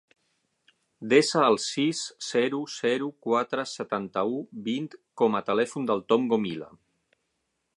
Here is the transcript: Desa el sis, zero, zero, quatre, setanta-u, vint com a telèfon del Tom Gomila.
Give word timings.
Desa 1.11 1.41
el 1.49 1.57
sis, 1.65 1.99
zero, 2.27 2.61
zero, 2.77 3.09
quatre, 3.27 3.67
setanta-u, 3.73 4.41
vint 4.69 4.89
com 5.23 5.37
a 5.41 5.43
telèfon 5.51 5.87
del 5.91 6.03
Tom 6.15 6.27
Gomila. 6.33 6.73